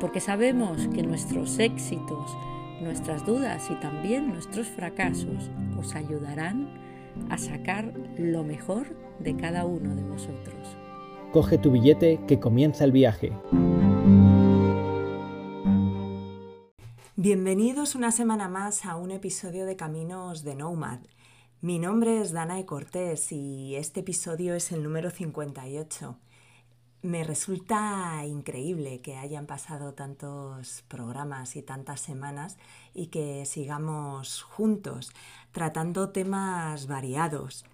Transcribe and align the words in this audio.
porque 0.00 0.20
sabemos 0.20 0.86
que 0.88 1.02
nuestros 1.02 1.58
éxitos, 1.58 2.36
nuestras 2.80 3.26
dudas 3.26 3.68
y 3.70 3.74
también 3.76 4.28
nuestros 4.28 4.68
fracasos 4.68 5.50
os 5.78 5.94
ayudarán 5.94 6.68
a 7.30 7.38
sacar 7.38 7.92
lo 8.16 8.44
mejor 8.44 8.96
de 9.18 9.36
cada 9.36 9.64
uno 9.64 9.94
de 9.94 10.02
vosotros. 10.02 10.76
Coge 11.32 11.58
tu 11.58 11.72
billete 11.72 12.20
que 12.26 12.38
comienza 12.38 12.84
el 12.84 12.92
viaje. 12.92 13.32
Bienvenidos 17.16 17.96
una 17.96 18.12
semana 18.12 18.48
más 18.48 18.84
a 18.84 18.96
un 18.96 19.10
episodio 19.10 19.66
de 19.66 19.74
Caminos 19.74 20.44
de 20.44 20.54
Nomad. 20.54 21.00
Mi 21.60 21.80
nombre 21.80 22.20
es 22.20 22.30
Danae 22.30 22.64
Cortés 22.64 23.32
y 23.32 23.74
este 23.74 24.00
episodio 24.00 24.54
es 24.54 24.70
el 24.70 24.84
número 24.84 25.10
58. 25.10 26.16
Me 27.00 27.22
resulta 27.22 28.24
increíble 28.26 29.00
que 29.00 29.16
hayan 29.16 29.46
pasado 29.46 29.94
tantos 29.94 30.82
programas 30.88 31.54
y 31.54 31.62
tantas 31.62 32.00
semanas 32.00 32.58
y 32.92 33.06
que 33.06 33.46
sigamos 33.46 34.42
juntos 34.42 35.12
tratando 35.52 36.10
temas 36.10 36.88
variados. 36.88 37.64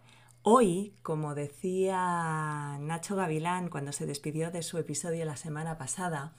Hoy, 0.42 0.92
como 1.02 1.34
decía 1.34 2.76
Nacho 2.80 3.16
Gavilán 3.16 3.70
cuando 3.70 3.92
se 3.92 4.04
despidió 4.04 4.50
de 4.50 4.62
su 4.62 4.76
episodio 4.76 5.24
la 5.24 5.36
semana 5.36 5.78
pasada, 5.78 6.34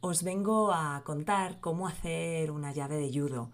os 0.00 0.22
vengo 0.22 0.74
a 0.74 1.02
contar 1.04 1.60
cómo 1.60 1.88
hacer 1.88 2.50
una 2.50 2.72
llave 2.72 2.96
de 2.96 3.10
judo 3.10 3.50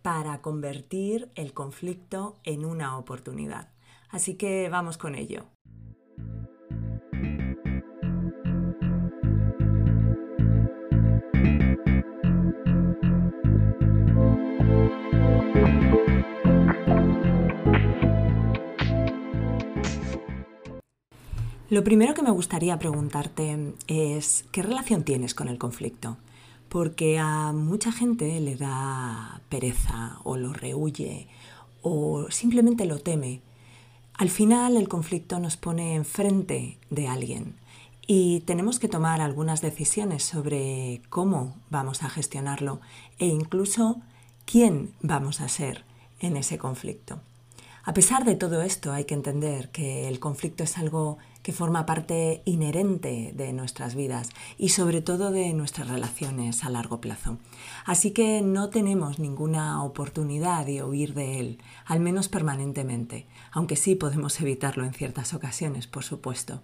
para 0.00 0.40
convertir 0.40 1.30
el 1.34 1.52
conflicto 1.52 2.38
en 2.44 2.64
una 2.64 2.96
oportunidad. 2.96 3.68
Así 4.08 4.36
que 4.36 4.70
vamos 4.70 4.96
con 4.96 5.16
ello. 5.16 5.55
Lo 21.68 21.82
primero 21.82 22.14
que 22.14 22.22
me 22.22 22.30
gustaría 22.30 22.78
preguntarte 22.78 23.74
es 23.88 24.44
¿qué 24.52 24.62
relación 24.62 25.02
tienes 25.02 25.34
con 25.34 25.48
el 25.48 25.58
conflicto? 25.58 26.16
Porque 26.68 27.18
a 27.18 27.50
mucha 27.52 27.90
gente 27.90 28.38
le 28.38 28.54
da 28.54 29.40
pereza 29.48 30.20
o 30.22 30.36
lo 30.36 30.52
rehuye 30.52 31.26
o 31.82 32.30
simplemente 32.30 32.84
lo 32.84 33.00
teme. 33.00 33.40
Al 34.14 34.30
final 34.30 34.76
el 34.76 34.86
conflicto 34.86 35.40
nos 35.40 35.56
pone 35.56 35.96
enfrente 35.96 36.78
de 36.90 37.08
alguien 37.08 37.56
y 38.06 38.42
tenemos 38.42 38.78
que 38.78 38.88
tomar 38.88 39.20
algunas 39.20 39.60
decisiones 39.60 40.22
sobre 40.22 41.02
cómo 41.10 41.56
vamos 41.68 42.04
a 42.04 42.08
gestionarlo 42.08 42.80
e 43.18 43.26
incluso 43.26 44.00
quién 44.44 44.92
vamos 45.00 45.40
a 45.40 45.48
ser 45.48 45.84
en 46.20 46.36
ese 46.36 46.58
conflicto. 46.58 47.18
A 47.86 47.94
pesar 47.94 48.24
de 48.24 48.34
todo 48.34 48.62
esto, 48.62 48.92
hay 48.92 49.04
que 49.04 49.14
entender 49.14 49.70
que 49.70 50.08
el 50.08 50.18
conflicto 50.18 50.64
es 50.64 50.76
algo 50.76 51.18
que 51.46 51.52
forma 51.52 51.86
parte 51.86 52.42
inherente 52.44 53.32
de 53.36 53.52
nuestras 53.52 53.94
vidas 53.94 54.30
y 54.58 54.70
sobre 54.70 55.00
todo 55.00 55.30
de 55.30 55.52
nuestras 55.52 55.88
relaciones 55.88 56.64
a 56.64 56.70
largo 56.70 57.00
plazo. 57.00 57.38
Así 57.84 58.10
que 58.10 58.42
no 58.42 58.68
tenemos 58.68 59.20
ninguna 59.20 59.84
oportunidad 59.84 60.66
de 60.66 60.82
huir 60.82 61.14
de 61.14 61.38
él, 61.38 61.58
al 61.84 62.00
menos 62.00 62.28
permanentemente, 62.28 63.26
aunque 63.52 63.76
sí 63.76 63.94
podemos 63.94 64.40
evitarlo 64.40 64.84
en 64.84 64.92
ciertas 64.92 65.34
ocasiones, 65.34 65.86
por 65.86 66.02
supuesto. 66.02 66.62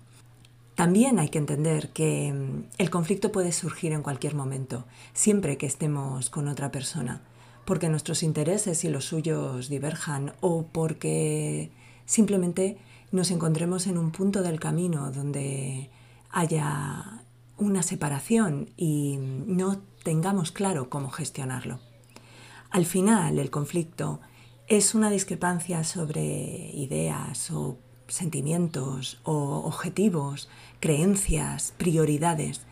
También 0.75 1.21
hay 1.21 1.29
que 1.29 1.39
entender 1.39 1.91
que 1.93 2.33
mm, 2.33 2.65
el 2.79 2.91
conflicto 2.91 3.31
puede 3.31 3.53
surgir 3.53 3.93
en 3.93 4.03
cualquier 4.03 4.35
momento, 4.35 4.85
siempre 5.13 5.59
que 5.59 5.67
estemos 5.67 6.29
con 6.29 6.49
otra 6.49 6.73
persona 6.73 7.23
porque 7.65 7.89
nuestros 7.89 8.25
intereses 8.25 8.83
y 8.83 8.89
los 8.89 9.05
suyos 9.05 9.69
diverjan 9.69 10.33
o 10.41 10.67
porque 10.73 11.71
simplemente 12.05 12.79
nos 13.13 13.31
encontremos 13.31 13.87
en 13.87 13.99
un 13.99 14.11
punto 14.11 14.43
del 14.43 14.59
camino 14.59 15.13
donde 15.13 15.91
haya 16.31 17.23
una 17.59 17.83
separación 17.83 18.71
y 18.77 19.19
no 19.21 19.79
tengamos 20.03 20.51
claro 20.51 20.91
cómo 20.91 21.11
gestionarlo. 21.11 21.79
Al 22.71 22.87
final, 22.87 23.39
el 23.39 23.51
conflicto 23.51 24.21
es 24.67 24.95
una 24.95 25.11
discrepancia 25.11 25.85
sobre 25.85 26.71
ideas 26.75 27.51
o 27.51 27.79
sentimientos 28.09 29.21
o 29.23 29.63
objetivos, 29.65 30.49
creencias, 30.81 31.75
prioridades 31.77 32.63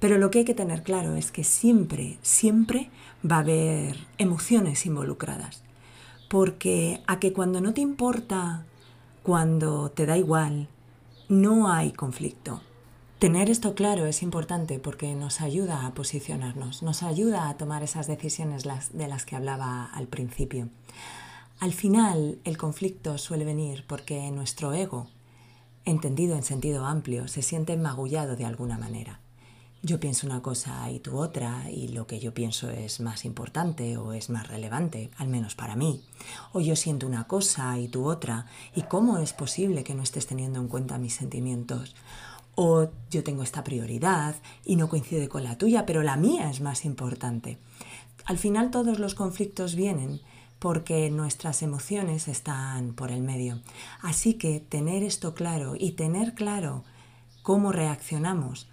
pero 0.00 0.16
lo 0.16 0.30
que 0.30 0.40
hay 0.40 0.44
que 0.44 0.54
tener 0.54 0.82
claro 0.82 1.14
es 1.14 1.30
que 1.30 1.44
siempre, 1.44 2.18
siempre 2.22 2.90
va 3.30 3.36
a 3.36 3.40
haber 3.40 3.96
emociones 4.16 4.86
involucradas. 4.86 5.62
Porque 6.28 7.02
a 7.06 7.20
que 7.20 7.32
cuando 7.34 7.60
no 7.60 7.74
te 7.74 7.82
importa, 7.82 8.64
cuando 9.22 9.90
te 9.90 10.06
da 10.06 10.16
igual, 10.16 10.68
no 11.28 11.70
hay 11.70 11.92
conflicto. 11.92 12.62
Tener 13.18 13.50
esto 13.50 13.74
claro 13.74 14.06
es 14.06 14.22
importante 14.22 14.78
porque 14.78 15.14
nos 15.14 15.40
ayuda 15.42 15.86
a 15.86 15.92
posicionarnos, 15.92 16.82
nos 16.82 17.02
ayuda 17.02 17.48
a 17.48 17.56
tomar 17.56 17.82
esas 17.82 18.06
decisiones 18.06 18.64
de 18.64 19.08
las 19.08 19.26
que 19.26 19.36
hablaba 19.36 19.84
al 19.84 20.06
principio. 20.06 20.68
Al 21.58 21.72
final, 21.72 22.38
el 22.44 22.56
conflicto 22.56 23.18
suele 23.18 23.44
venir 23.44 23.84
porque 23.86 24.30
nuestro 24.30 24.72
ego, 24.72 25.08
entendido 25.84 26.34
en 26.34 26.42
sentido 26.42 26.86
amplio, 26.86 27.28
se 27.28 27.42
siente 27.42 27.76
magullado 27.76 28.36
de 28.36 28.46
alguna 28.46 28.78
manera 28.78 29.20
yo 29.82 29.98
pienso 29.98 30.26
una 30.26 30.42
cosa 30.42 30.90
y 30.90 31.00
tú 31.00 31.18
otra, 31.18 31.70
y 31.70 31.88
lo 31.88 32.06
que 32.06 32.20
yo 32.20 32.34
pienso 32.34 32.68
es 32.68 33.00
más 33.00 33.24
importante 33.24 33.96
o 33.96 34.12
es 34.12 34.28
más 34.28 34.46
relevante, 34.48 35.10
al 35.16 35.28
menos 35.28 35.54
para 35.54 35.74
mí. 35.74 36.02
O 36.52 36.60
yo 36.60 36.76
siento 36.76 37.06
una 37.06 37.26
cosa 37.26 37.78
y 37.78 37.88
tú 37.88 38.06
otra, 38.06 38.46
y 38.74 38.82
cómo 38.82 39.18
es 39.18 39.32
posible 39.32 39.82
que 39.82 39.94
no 39.94 40.02
estés 40.02 40.26
teniendo 40.26 40.60
en 40.60 40.68
cuenta 40.68 40.98
mis 40.98 41.14
sentimientos. 41.14 41.94
O 42.56 42.88
yo 43.10 43.24
tengo 43.24 43.42
esta 43.42 43.64
prioridad 43.64 44.34
y 44.66 44.76
no 44.76 44.88
coincide 44.90 45.28
con 45.28 45.44
la 45.44 45.56
tuya, 45.56 45.86
pero 45.86 46.02
la 46.02 46.16
mía 46.16 46.50
es 46.50 46.60
más 46.60 46.84
importante. 46.84 47.58
Al 48.26 48.36
final 48.36 48.70
todos 48.70 48.98
los 48.98 49.14
conflictos 49.14 49.76
vienen 49.76 50.20
porque 50.58 51.10
nuestras 51.10 51.62
emociones 51.62 52.28
están 52.28 52.92
por 52.92 53.10
el 53.10 53.22
medio. 53.22 53.62
Así 54.02 54.34
que 54.34 54.60
tener 54.60 55.02
esto 55.02 55.32
claro 55.32 55.74
y 55.74 55.92
tener 55.92 56.34
claro 56.34 56.84
cómo 57.42 57.72
reaccionamos 57.72 58.68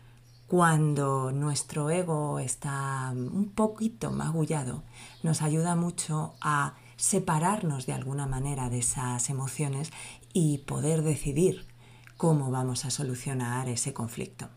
cuando 0.48 1.32
nuestro 1.34 1.90
ego 1.90 2.40
está 2.40 3.12
un 3.14 3.52
poquito 3.54 4.12
magullado, 4.12 4.84
nos 5.22 5.42
ayuda 5.42 5.76
mucho 5.76 6.36
a 6.42 6.76
separarnos 6.96 7.86
de 7.86 7.94
alguna 7.94 8.26
manera 8.28 8.70
de 8.70 8.80
esas 8.80 9.30
emociones 9.30 9.92
y 10.34 10.60
poder 10.60 11.04
decidir 11.04 11.68
cómo 12.16 12.50
vamos 12.50 12.86
a 12.86 12.92
solucionar 12.92 13.68
ese 13.70 13.94
conflicto. 13.94 14.50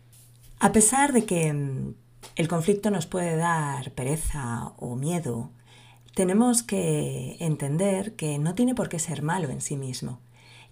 A 0.60 0.72
pesar 0.72 1.12
de 1.12 1.24
que 1.26 1.52
mm, 1.52 1.94
el 2.36 2.48
conflicto 2.48 2.90
nos 2.90 3.06
puede 3.06 3.36
dar 3.36 3.92
pereza 3.92 4.72
o 4.78 4.94
miedo, 4.94 5.50
tenemos 6.14 6.62
que 6.62 7.36
entender 7.40 8.14
que 8.14 8.38
no 8.38 8.54
tiene 8.54 8.74
por 8.74 8.88
qué 8.88 8.98
ser 8.98 9.22
malo 9.22 9.48
en 9.50 9.60
sí 9.60 9.76
mismo. 9.76 10.20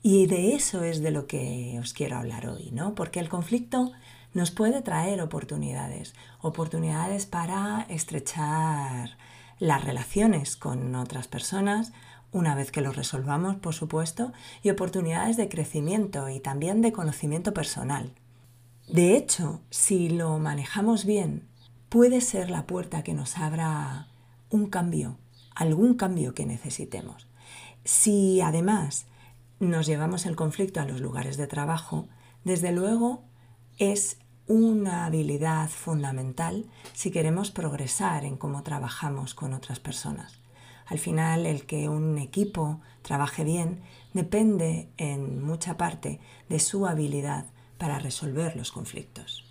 Y 0.02 0.26
de 0.26 0.54
eso 0.54 0.84
es 0.84 1.02
de 1.02 1.10
lo 1.10 1.26
que 1.26 1.76
os 1.80 1.92
quiero 1.92 2.16
hablar 2.16 2.46
hoy, 2.46 2.70
¿no? 2.72 2.94
Porque 2.94 3.18
el 3.18 3.28
conflicto 3.28 3.90
nos 4.34 4.50
puede 4.50 4.82
traer 4.82 5.20
oportunidades, 5.20 6.14
oportunidades 6.40 7.26
para 7.26 7.86
estrechar 7.88 9.16
las 9.58 9.84
relaciones 9.84 10.56
con 10.56 10.94
otras 10.94 11.28
personas, 11.28 11.92
una 12.30 12.54
vez 12.54 12.70
que 12.70 12.82
lo 12.82 12.92
resolvamos, 12.92 13.56
por 13.56 13.74
supuesto, 13.74 14.32
y 14.62 14.70
oportunidades 14.70 15.36
de 15.36 15.48
crecimiento 15.48 16.28
y 16.28 16.40
también 16.40 16.82
de 16.82 16.92
conocimiento 16.92 17.54
personal. 17.54 18.12
De 18.86 19.16
hecho, 19.16 19.60
si 19.70 20.08
lo 20.08 20.38
manejamos 20.38 21.04
bien, 21.04 21.48
puede 21.88 22.20
ser 22.20 22.50
la 22.50 22.66
puerta 22.66 23.02
que 23.02 23.14
nos 23.14 23.38
abra 23.38 24.08
un 24.50 24.68
cambio, 24.68 25.18
algún 25.54 25.94
cambio 25.94 26.34
que 26.34 26.46
necesitemos. 26.46 27.28
Si 27.84 28.40
además 28.40 29.06
nos 29.60 29.86
llevamos 29.86 30.26
el 30.26 30.36
conflicto 30.36 30.80
a 30.80 30.84
los 30.84 31.00
lugares 31.00 31.36
de 31.36 31.46
trabajo, 31.46 32.08
desde 32.44 32.72
luego 32.72 33.24
es 33.78 34.18
una 34.46 35.06
habilidad 35.06 35.68
fundamental 35.68 36.66
si 36.94 37.10
queremos 37.10 37.50
progresar 37.50 38.24
en 38.24 38.36
cómo 38.36 38.62
trabajamos 38.62 39.34
con 39.34 39.52
otras 39.52 39.78
personas. 39.78 40.40
Al 40.86 40.98
final, 40.98 41.46
el 41.46 41.66
que 41.66 41.88
un 41.88 42.18
equipo 42.18 42.80
trabaje 43.02 43.44
bien 43.44 43.82
depende 44.14 44.88
en 44.96 45.42
mucha 45.42 45.76
parte 45.76 46.18
de 46.48 46.58
su 46.60 46.86
habilidad 46.86 47.46
para 47.76 47.98
resolver 47.98 48.56
los 48.56 48.72
conflictos. 48.72 49.44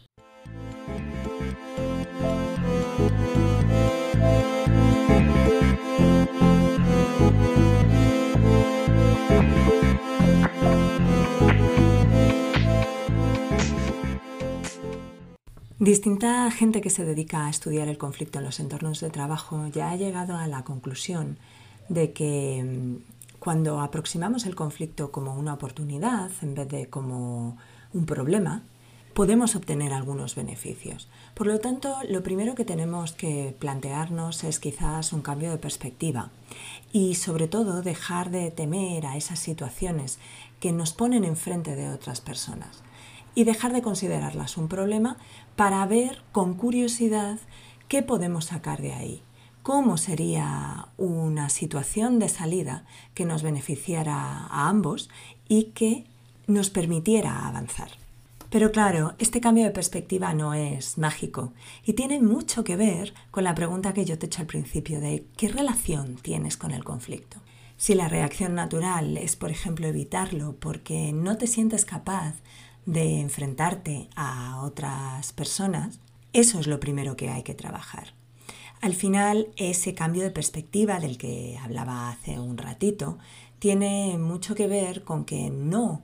Distinta 15.87 16.51
gente 16.51 16.81
que 16.81 16.89
se 16.89 17.05
dedica 17.05 17.45
a 17.45 17.49
estudiar 17.49 17.87
el 17.87 17.97
conflicto 17.97 18.39
en 18.39 18.43
los 18.43 18.59
entornos 18.59 18.99
de 18.99 19.09
trabajo 19.09 19.67
ya 19.67 19.89
ha 19.89 19.95
llegado 19.95 20.35
a 20.35 20.45
la 20.45 20.65
conclusión 20.65 21.37
de 21.87 22.11
que 22.11 22.61
mm, 22.61 23.39
cuando 23.39 23.79
aproximamos 23.79 24.45
el 24.45 24.53
conflicto 24.53 25.13
como 25.13 25.33
una 25.37 25.53
oportunidad 25.53 26.29
en 26.41 26.55
vez 26.55 26.67
de 26.67 26.89
como 26.89 27.55
un 27.93 28.05
problema, 28.05 28.63
podemos 29.13 29.55
obtener 29.55 29.93
algunos 29.93 30.35
beneficios. 30.35 31.07
Por 31.33 31.47
lo 31.47 31.59
tanto, 31.59 31.95
lo 32.09 32.21
primero 32.21 32.53
que 32.53 32.65
tenemos 32.65 33.13
que 33.13 33.55
plantearnos 33.57 34.43
es 34.43 34.59
quizás 34.59 35.13
un 35.13 35.21
cambio 35.21 35.51
de 35.51 35.57
perspectiva 35.57 36.31
y 36.91 37.15
sobre 37.15 37.47
todo 37.47 37.81
dejar 37.81 38.29
de 38.29 38.51
temer 38.51 39.05
a 39.05 39.15
esas 39.15 39.39
situaciones 39.39 40.19
que 40.59 40.73
nos 40.73 40.91
ponen 40.91 41.23
enfrente 41.23 41.77
de 41.77 41.89
otras 41.91 42.19
personas 42.19 42.83
y 43.37 43.43
dejar 43.43 43.71
de 43.71 43.83
considerarlas 43.83 44.57
un 44.57 44.67
problema 44.67 45.15
para 45.55 45.85
ver 45.85 46.23
con 46.31 46.55
curiosidad 46.55 47.37
qué 47.87 48.01
podemos 48.01 48.45
sacar 48.45 48.81
de 48.81 48.93
ahí, 48.93 49.21
cómo 49.61 49.97
sería 49.97 50.87
una 50.97 51.49
situación 51.49 52.17
de 52.17 52.29
salida 52.29 52.83
que 53.13 53.25
nos 53.25 53.43
beneficiara 53.43 54.15
a 54.15 54.69
ambos 54.69 55.11
y 55.47 55.65
que 55.75 56.05
nos 56.47 56.71
permitiera 56.71 57.47
avanzar. 57.47 57.91
Pero 58.49 58.71
claro, 58.71 59.13
este 59.19 59.39
cambio 59.39 59.65
de 59.65 59.69
perspectiva 59.69 60.33
no 60.33 60.55
es 60.55 60.97
mágico 60.97 61.53
y 61.85 61.93
tiene 61.93 62.19
mucho 62.19 62.63
que 62.63 62.75
ver 62.75 63.13
con 63.29 63.43
la 63.43 63.53
pregunta 63.53 63.93
que 63.93 64.03
yo 64.03 64.17
te 64.17 64.25
he 64.25 64.29
hecho 64.29 64.41
al 64.41 64.47
principio 64.47 64.99
de 64.99 65.27
qué 65.37 65.47
relación 65.49 66.15
tienes 66.15 66.57
con 66.57 66.71
el 66.71 66.83
conflicto. 66.83 67.37
Si 67.77 67.93
la 67.93 68.07
reacción 68.07 68.55
natural 68.55 69.15
es, 69.15 69.35
por 69.35 69.51
ejemplo, 69.51 69.85
evitarlo 69.85 70.55
porque 70.59 71.13
no 71.13 71.37
te 71.37 71.45
sientes 71.45 71.85
capaz 71.85 72.33
de 72.87 73.19
enfrentarte 73.19 74.09
a 74.15 74.61
otras 74.63 75.33
personas, 75.33 75.99
eso 76.31 76.59
es 76.59 76.67
lo 76.67 76.79
primero 76.79 77.17
que 77.17 77.29
hay 77.29 77.43
que 77.43 77.53
trabajar. 77.53 78.13
Al 78.81 78.93
final, 78.93 79.49
ese 79.57 79.93
cambio 79.93 80.23
de 80.23 80.31
perspectiva 80.31 80.99
del 80.99 81.17
que 81.17 81.59
hablaba 81.61 82.09
hace 82.09 82.39
un 82.39 82.57
ratito 82.57 83.17
tiene 83.59 84.17
mucho 84.17 84.55
que 84.55 84.67
ver 84.67 85.03
con 85.03 85.25
que 85.25 85.49
no 85.49 86.03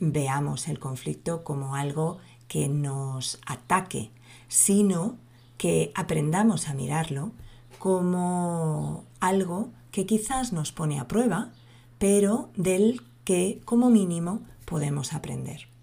veamos 0.00 0.66
el 0.68 0.80
conflicto 0.80 1.44
como 1.44 1.76
algo 1.76 2.18
que 2.48 2.68
nos 2.68 3.38
ataque, 3.46 4.10
sino 4.48 5.16
que 5.56 5.92
aprendamos 5.94 6.68
a 6.68 6.74
mirarlo 6.74 7.30
como 7.78 9.04
algo 9.20 9.70
que 9.92 10.04
quizás 10.04 10.52
nos 10.52 10.72
pone 10.72 10.98
a 10.98 11.06
prueba, 11.06 11.52
pero 11.98 12.50
del 12.56 13.02
que 13.22 13.60
como 13.64 13.88
mínimo 13.88 14.40
podemos 14.64 15.12
aprender. 15.12 15.73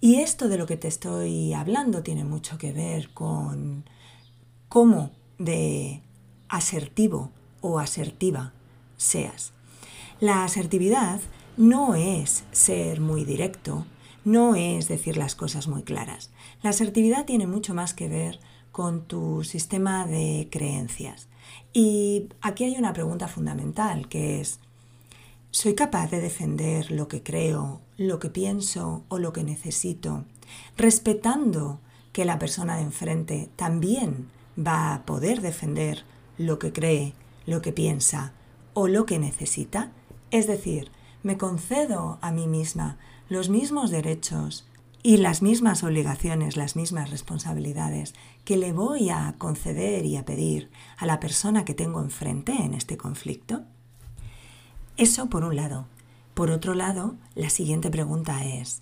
Y 0.00 0.16
esto 0.16 0.48
de 0.48 0.58
lo 0.58 0.66
que 0.66 0.76
te 0.76 0.88
estoy 0.88 1.52
hablando 1.54 2.02
tiene 2.02 2.24
mucho 2.24 2.58
que 2.58 2.72
ver 2.72 3.10
con 3.14 3.84
cómo 4.68 5.10
de 5.38 6.02
asertivo 6.48 7.30
o 7.60 7.78
asertiva 7.78 8.52
seas. 8.96 9.52
La 10.20 10.44
asertividad 10.44 11.20
no 11.56 11.94
es 11.94 12.44
ser 12.52 13.00
muy 13.00 13.24
directo, 13.24 13.86
no 14.24 14.54
es 14.54 14.88
decir 14.88 15.16
las 15.16 15.34
cosas 15.34 15.68
muy 15.68 15.82
claras. 15.82 16.30
La 16.62 16.70
asertividad 16.70 17.24
tiene 17.24 17.46
mucho 17.46 17.74
más 17.74 17.94
que 17.94 18.08
ver 18.08 18.40
con 18.72 19.04
tu 19.06 19.44
sistema 19.44 20.06
de 20.06 20.48
creencias. 20.50 21.28
Y 21.72 22.28
aquí 22.40 22.64
hay 22.64 22.76
una 22.76 22.92
pregunta 22.92 23.28
fundamental 23.28 24.08
que 24.08 24.40
es, 24.40 24.60
¿soy 25.50 25.74
capaz 25.74 26.10
de 26.10 26.20
defender 26.20 26.90
lo 26.90 27.08
que 27.08 27.22
creo 27.22 27.80
lo 27.96 28.18
que 28.18 28.28
pienso 28.28 29.04
o 29.08 29.18
lo 29.18 29.32
que 29.32 29.44
necesito, 29.44 30.24
respetando 30.76 31.80
que 32.12 32.24
la 32.24 32.38
persona 32.38 32.76
de 32.76 32.82
enfrente 32.82 33.50
también 33.56 34.28
va 34.58 34.94
a 34.94 35.06
poder 35.06 35.40
defender 35.40 36.04
lo 36.38 36.58
que 36.58 36.72
cree, 36.72 37.14
lo 37.46 37.62
que 37.62 37.72
piensa 37.72 38.32
o 38.74 38.88
lo 38.88 39.06
que 39.06 39.18
necesita. 39.18 39.92
Es 40.30 40.46
decir, 40.46 40.90
me 41.22 41.38
concedo 41.38 42.18
a 42.20 42.30
mí 42.30 42.46
misma 42.46 42.98
los 43.28 43.48
mismos 43.48 43.90
derechos 43.90 44.66
y 45.02 45.18
las 45.18 45.40
mismas 45.40 45.82
obligaciones, 45.82 46.56
las 46.56 46.76
mismas 46.76 47.10
responsabilidades 47.10 48.14
que 48.44 48.56
le 48.56 48.72
voy 48.72 49.10
a 49.10 49.34
conceder 49.38 50.04
y 50.04 50.16
a 50.16 50.24
pedir 50.24 50.70
a 50.96 51.06
la 51.06 51.20
persona 51.20 51.64
que 51.64 51.74
tengo 51.74 52.00
enfrente 52.00 52.52
en 52.52 52.74
este 52.74 52.96
conflicto. 52.96 53.64
Eso 54.96 55.26
por 55.28 55.44
un 55.44 55.56
lado. 55.56 55.86
Por 56.32 56.50
otro 56.50 56.74
lado, 56.74 57.16
la 57.34 57.50
siguiente 57.50 57.90
pregunta 57.90 58.46
es, 58.46 58.80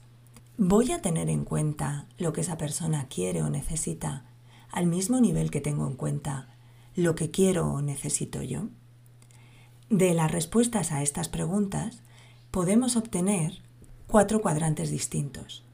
¿voy 0.57 0.93
a 0.93 1.03
tener 1.03 1.29
en 1.29 1.45
cuenta 1.45 2.07
lo 2.19 2.33
que 2.33 2.43
esa 2.43 2.57
persona 2.57 3.09
quiere 3.09 3.43
o 3.43 3.51
necesita 3.51 4.25
al 4.71 4.87
mismo 4.87 5.21
nivel 5.21 5.51
que 5.51 5.61
tengo 5.61 5.89
en 5.89 5.97
cuenta 5.97 6.55
lo 6.95 7.17
que 7.17 7.33
quiero 7.33 7.67
o 7.67 7.83
necesito 7.83 8.43
yo? 8.43 8.69
De 9.91 10.15
las 10.15 10.31
respuestas 10.31 10.93
a 10.93 11.03
estas 11.03 11.29
preguntas 11.29 12.03
podemos 12.53 12.95
obtener 12.95 13.61
cuatro 14.07 14.41
cuadrantes 14.41 14.91
distintos. 14.91 15.65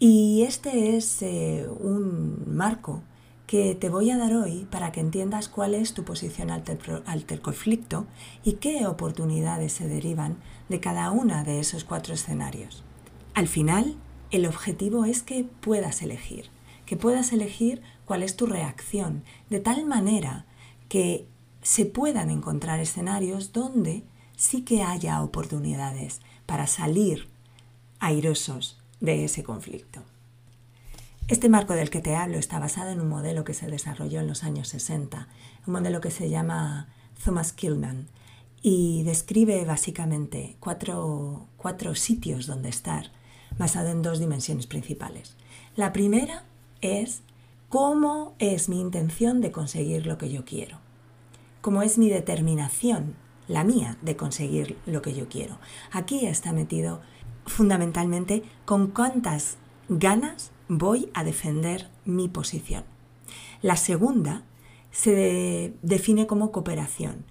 Y 0.00 0.42
este 0.42 0.96
es 0.96 1.22
eh, 1.22 1.68
un 1.78 2.56
marco 2.56 3.04
que 3.50 3.74
te 3.74 3.88
voy 3.88 4.12
a 4.12 4.16
dar 4.16 4.32
hoy 4.32 4.68
para 4.70 4.92
que 4.92 5.00
entiendas 5.00 5.48
cuál 5.48 5.74
es 5.74 5.92
tu 5.92 6.04
posición 6.04 6.52
ante 6.52 6.78
el 7.34 7.40
conflicto 7.40 8.06
y 8.44 8.52
qué 8.52 8.86
oportunidades 8.86 9.72
se 9.72 9.88
derivan 9.88 10.36
de 10.68 10.78
cada 10.78 11.10
una 11.10 11.42
de 11.42 11.58
esos 11.58 11.82
cuatro 11.82 12.14
escenarios. 12.14 12.84
Al 13.34 13.48
final, 13.48 13.96
el 14.30 14.46
objetivo 14.46 15.04
es 15.04 15.24
que 15.24 15.42
puedas 15.42 16.00
elegir, 16.00 16.48
que 16.86 16.96
puedas 16.96 17.32
elegir 17.32 17.82
cuál 18.04 18.22
es 18.22 18.36
tu 18.36 18.46
reacción, 18.46 19.24
de 19.48 19.58
tal 19.58 19.84
manera 19.84 20.46
que 20.88 21.26
se 21.60 21.86
puedan 21.86 22.30
encontrar 22.30 22.78
escenarios 22.78 23.52
donde 23.52 24.04
sí 24.36 24.62
que 24.62 24.84
haya 24.84 25.24
oportunidades 25.24 26.20
para 26.46 26.68
salir 26.68 27.26
airosos 27.98 28.80
de 29.00 29.24
ese 29.24 29.42
conflicto. 29.42 30.02
Este 31.30 31.48
marco 31.48 31.74
del 31.74 31.90
que 31.90 32.00
te 32.00 32.16
hablo 32.16 32.38
está 32.38 32.58
basado 32.58 32.90
en 32.90 33.00
un 33.00 33.08
modelo 33.08 33.44
que 33.44 33.54
se 33.54 33.68
desarrolló 33.68 34.18
en 34.18 34.26
los 34.26 34.42
años 34.42 34.66
60, 34.66 35.28
un 35.64 35.72
modelo 35.72 36.00
que 36.00 36.10
se 36.10 36.28
llama 36.28 36.88
Thomas 37.24 37.52
Killman 37.52 38.08
y 38.62 39.04
describe 39.04 39.64
básicamente 39.64 40.56
cuatro, 40.58 41.46
cuatro 41.56 41.94
sitios 41.94 42.48
donde 42.48 42.68
estar, 42.68 43.12
basado 43.56 43.90
en 43.90 44.02
dos 44.02 44.18
dimensiones 44.18 44.66
principales. 44.66 45.36
La 45.76 45.92
primera 45.92 46.42
es 46.80 47.22
cómo 47.68 48.34
es 48.40 48.68
mi 48.68 48.80
intención 48.80 49.40
de 49.40 49.52
conseguir 49.52 50.06
lo 50.06 50.18
que 50.18 50.32
yo 50.32 50.44
quiero, 50.44 50.78
cómo 51.60 51.82
es 51.82 51.96
mi 51.96 52.10
determinación, 52.10 53.14
la 53.46 53.62
mía, 53.62 53.98
de 54.02 54.16
conseguir 54.16 54.78
lo 54.84 55.00
que 55.00 55.14
yo 55.14 55.28
quiero. 55.28 55.60
Aquí 55.92 56.26
está 56.26 56.52
metido 56.52 57.02
fundamentalmente 57.46 58.42
con 58.64 58.88
cuántas 58.88 59.58
ganas 59.88 60.50
voy 60.70 61.10
a 61.14 61.24
defender 61.24 61.88
mi 62.04 62.28
posición. 62.28 62.84
La 63.60 63.76
segunda 63.76 64.44
se 64.92 65.74
define 65.82 66.28
como 66.28 66.52
cooperación. 66.52 67.24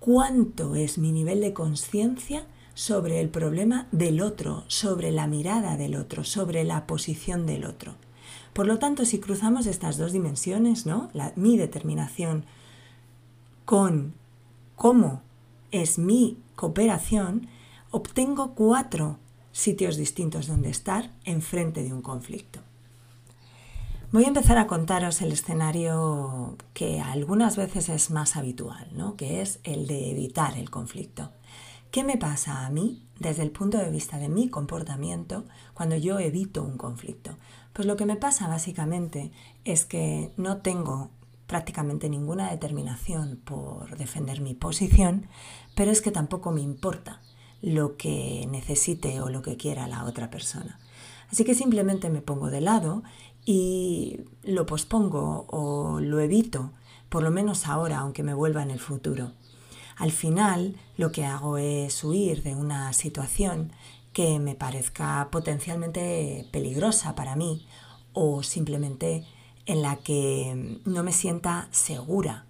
¿Cuánto 0.00 0.74
es 0.74 0.98
mi 0.98 1.12
nivel 1.12 1.40
de 1.40 1.52
conciencia 1.52 2.44
sobre 2.74 3.20
el 3.20 3.28
problema 3.28 3.86
del 3.92 4.20
otro, 4.20 4.64
sobre 4.66 5.12
la 5.12 5.28
mirada 5.28 5.76
del 5.76 5.94
otro, 5.94 6.24
sobre 6.24 6.64
la 6.64 6.88
posición 6.88 7.46
del 7.46 7.66
otro? 7.66 7.94
Por 8.52 8.66
lo 8.66 8.80
tanto, 8.80 9.04
si 9.04 9.20
cruzamos 9.20 9.66
estas 9.66 9.96
dos 9.96 10.12
dimensiones, 10.12 10.84
¿no? 10.84 11.08
mi 11.36 11.56
determinación 11.56 12.46
con 13.64 14.12
cómo 14.74 15.22
es 15.70 16.00
mi 16.00 16.36
cooperación, 16.56 17.46
obtengo 17.92 18.56
cuatro 18.56 19.18
sitios 19.52 19.96
distintos 19.96 20.48
donde 20.48 20.70
estar 20.70 21.12
enfrente 21.24 21.84
de 21.84 21.92
un 21.92 22.02
conflicto. 22.02 22.60
Voy 24.12 24.24
a 24.24 24.28
empezar 24.28 24.58
a 24.58 24.66
contaros 24.66 25.22
el 25.22 25.32
escenario 25.32 26.58
que 26.74 27.00
algunas 27.00 27.56
veces 27.56 27.88
es 27.88 28.10
más 28.10 28.36
habitual, 28.36 28.86
¿no? 28.92 29.16
que 29.16 29.40
es 29.40 29.58
el 29.64 29.86
de 29.86 30.10
evitar 30.10 30.58
el 30.58 30.68
conflicto. 30.68 31.32
¿Qué 31.90 32.04
me 32.04 32.18
pasa 32.18 32.66
a 32.66 32.70
mí 32.70 33.06
desde 33.18 33.42
el 33.42 33.50
punto 33.50 33.78
de 33.78 33.90
vista 33.90 34.18
de 34.18 34.28
mi 34.28 34.50
comportamiento 34.50 35.46
cuando 35.72 35.96
yo 35.96 36.18
evito 36.18 36.62
un 36.62 36.76
conflicto? 36.76 37.38
Pues 37.72 37.88
lo 37.88 37.96
que 37.96 38.04
me 38.04 38.16
pasa 38.16 38.48
básicamente 38.48 39.32
es 39.64 39.86
que 39.86 40.30
no 40.36 40.58
tengo 40.58 41.08
prácticamente 41.46 42.10
ninguna 42.10 42.50
determinación 42.50 43.40
por 43.42 43.96
defender 43.96 44.42
mi 44.42 44.52
posición, 44.52 45.26
pero 45.74 45.90
es 45.90 46.02
que 46.02 46.10
tampoco 46.10 46.52
me 46.52 46.60
importa 46.60 47.22
lo 47.62 47.96
que 47.96 48.46
necesite 48.50 49.22
o 49.22 49.30
lo 49.30 49.40
que 49.40 49.56
quiera 49.56 49.88
la 49.88 50.04
otra 50.04 50.28
persona. 50.28 50.78
Así 51.30 51.44
que 51.44 51.54
simplemente 51.54 52.10
me 52.10 52.20
pongo 52.20 52.50
de 52.50 52.60
lado 52.60 53.02
y 53.44 54.20
lo 54.42 54.66
pospongo 54.66 55.46
o 55.48 56.00
lo 56.00 56.20
evito, 56.20 56.72
por 57.08 57.22
lo 57.22 57.30
menos 57.30 57.66
ahora, 57.66 57.98
aunque 57.98 58.22
me 58.22 58.34
vuelva 58.34 58.62
en 58.62 58.70
el 58.70 58.78
futuro. 58.78 59.32
Al 59.96 60.12
final 60.12 60.76
lo 60.96 61.12
que 61.12 61.24
hago 61.24 61.58
es 61.58 62.02
huir 62.02 62.42
de 62.42 62.54
una 62.54 62.92
situación 62.92 63.72
que 64.12 64.38
me 64.38 64.54
parezca 64.54 65.28
potencialmente 65.30 66.46
peligrosa 66.50 67.14
para 67.14 67.36
mí 67.36 67.66
o 68.12 68.42
simplemente 68.42 69.24
en 69.66 69.82
la 69.82 69.96
que 69.96 70.80
no 70.84 71.02
me 71.02 71.12
sienta 71.12 71.68
segura. 71.70 72.46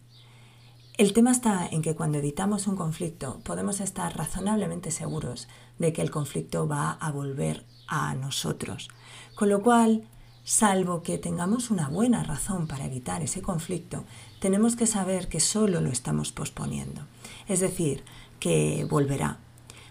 El 0.98 1.12
tema 1.12 1.30
está 1.30 1.66
en 1.66 1.82
que 1.82 1.94
cuando 1.94 2.18
evitamos 2.18 2.66
un 2.66 2.76
conflicto 2.76 3.40
podemos 3.44 3.80
estar 3.80 4.16
razonablemente 4.16 4.90
seguros 4.90 5.48
de 5.78 5.92
que 5.92 6.02
el 6.02 6.10
conflicto 6.10 6.68
va 6.68 6.92
a 6.92 7.10
volver 7.10 7.64
a 7.86 8.14
nosotros. 8.14 8.88
Con 9.34 9.48
lo 9.48 9.62
cual, 9.62 10.04
salvo 10.44 11.02
que 11.02 11.18
tengamos 11.18 11.70
una 11.70 11.88
buena 11.88 12.22
razón 12.22 12.66
para 12.66 12.86
evitar 12.86 13.22
ese 13.22 13.42
conflicto, 13.42 14.04
tenemos 14.40 14.76
que 14.76 14.86
saber 14.86 15.28
que 15.28 15.40
solo 15.40 15.80
lo 15.80 15.90
estamos 15.90 16.32
posponiendo. 16.32 17.02
Es 17.48 17.60
decir, 17.60 18.04
que 18.40 18.86
volverá. 18.90 19.38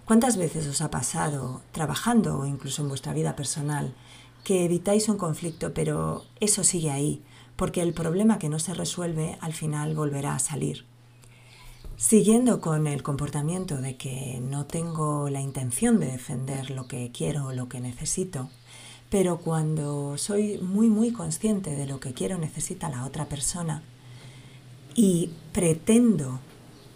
¿Cuántas 0.05 0.35
veces 0.35 0.67
os 0.67 0.81
ha 0.81 0.91
pasado, 0.91 1.61
trabajando 1.71 2.39
o 2.39 2.45
incluso 2.45 2.81
en 2.81 2.89
vuestra 2.89 3.13
vida 3.13 3.35
personal, 3.35 3.93
que 4.43 4.65
evitáis 4.65 5.07
un 5.07 5.17
conflicto, 5.17 5.73
pero 5.73 6.25
eso 6.39 6.63
sigue 6.63 6.91
ahí, 6.91 7.23
porque 7.55 7.81
el 7.81 7.93
problema 7.93 8.39
que 8.39 8.49
no 8.49 8.59
se 8.59 8.73
resuelve 8.73 9.37
al 9.39 9.53
final 9.53 9.95
volverá 9.95 10.35
a 10.35 10.39
salir? 10.39 10.85
Siguiendo 11.95 12.61
con 12.61 12.87
el 12.87 13.03
comportamiento 13.03 13.77
de 13.77 13.95
que 13.95 14.39
no 14.41 14.65
tengo 14.65 15.29
la 15.29 15.39
intención 15.39 15.99
de 15.99 16.07
defender 16.07 16.71
lo 16.71 16.87
que 16.87 17.11
quiero 17.11 17.45
o 17.45 17.53
lo 17.53 17.69
que 17.69 17.79
necesito, 17.79 18.49
pero 19.11 19.39
cuando 19.39 20.17
soy 20.17 20.57
muy 20.59 20.87
muy 20.87 21.11
consciente 21.11 21.75
de 21.75 21.85
lo 21.85 21.99
que 21.99 22.13
quiero 22.13 22.37
necesita 22.37 22.89
la 22.89 23.05
otra 23.05 23.25
persona 23.25 23.83
y 24.95 25.31
pretendo 25.51 26.39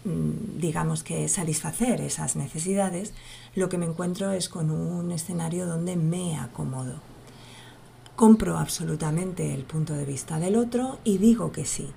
mm, 0.04 0.58
digamos 0.58 1.02
que 1.02 1.28
satisfacer 1.28 2.00
esas 2.00 2.34
necesidades, 2.34 3.12
lo 3.54 3.68
que 3.68 3.76
me 3.76 3.84
encuentro 3.84 4.32
es 4.32 4.48
con 4.48 4.70
un 4.70 5.12
escenario 5.12 5.66
donde 5.66 5.96
me 5.96 6.38
acomodo. 6.38 7.00
Compro 8.16 8.56
absolutamente 8.56 9.52
el 9.52 9.64
punto 9.64 9.92
de 9.92 10.06
vista 10.06 10.38
del 10.38 10.56
otro 10.56 10.98
y 11.04 11.18
digo 11.18 11.52
que 11.52 11.66
sí. 11.66 11.90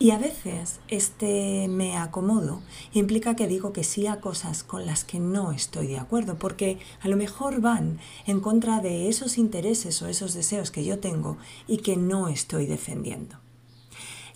Y 0.00 0.12
a 0.12 0.18
veces 0.18 0.78
este 0.86 1.66
me 1.66 1.96
acomodo 1.96 2.62
implica 2.92 3.34
que 3.34 3.48
digo 3.48 3.72
que 3.72 3.82
sí 3.82 4.06
a 4.06 4.20
cosas 4.20 4.62
con 4.62 4.86
las 4.86 5.02
que 5.02 5.18
no 5.18 5.50
estoy 5.50 5.88
de 5.88 5.98
acuerdo, 5.98 6.38
porque 6.38 6.78
a 7.00 7.08
lo 7.08 7.16
mejor 7.16 7.60
van 7.60 7.98
en 8.24 8.38
contra 8.38 8.80
de 8.80 9.08
esos 9.08 9.38
intereses 9.38 10.00
o 10.00 10.06
esos 10.06 10.34
deseos 10.34 10.70
que 10.70 10.84
yo 10.84 11.00
tengo 11.00 11.36
y 11.66 11.78
que 11.78 11.96
no 11.96 12.28
estoy 12.28 12.66
defendiendo. 12.66 13.36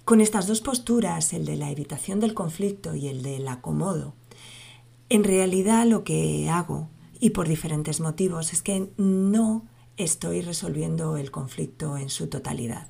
Con 0.05 0.21
estas 0.21 0.49
dos 0.49 0.61
posturas, 0.61 1.33
el 1.33 1.45
de 1.45 1.57
la 1.57 1.71
evitación 1.71 2.19
del 2.19 2.35
conflicto 2.35 2.97
y 2.97 3.07
el 3.07 3.23
del 3.23 3.47
acomodo, 3.47 4.15
en 5.11 5.23
realidad 5.23 5.87
lo 5.87 6.03
que 6.03 6.51
hago, 6.51 6.89
y 7.21 7.31
por 7.31 7.47
diferentes 7.47 8.01
motivos, 8.01 8.53
es 8.53 8.63
que 8.63 8.91
no 8.97 9.65
estoy 9.97 10.41
resolviendo 10.41 11.17
el 11.17 11.31
conflicto 11.31 11.97
en 11.97 12.11
su 12.11 12.27
totalidad. 12.27 12.89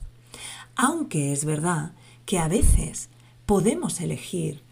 Aunque 0.75 1.35
es 1.35 1.45
verdad 1.45 1.93
que 2.26 2.38
a 2.38 2.49
veces 2.49 3.09
podemos 3.47 4.00
elegir 4.00 4.62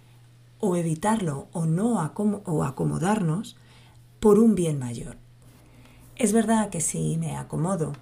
o 0.59 0.77
evitarlo 0.77 1.49
o 1.53 1.67
no 1.67 2.01
acomodarnos 2.01 3.57
por 4.21 4.39
un 4.39 4.55
bien 4.55 4.79
mayor. 4.79 5.17
Es 6.17 6.33
verdad 6.33 6.69
que 6.69 6.81
si 6.81 7.17
me 7.17 7.37
acomodo, 7.37 7.95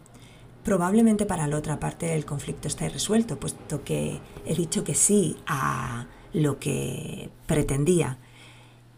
probablemente 0.65 1.25
para 1.25 1.47
la 1.47 1.57
otra 1.57 1.79
parte 1.79 2.15
el 2.15 2.25
conflicto 2.25 2.67
está 2.67 2.89
resuelto, 2.89 3.39
puesto 3.39 3.85
que 3.85 4.21
he 4.45 4.55
dicho 4.55 4.83
que 4.83 4.95
sí 4.95 5.37
a 5.47 6.09
lo 6.33 6.59
que 6.59 7.31
pretendía. 7.47 8.19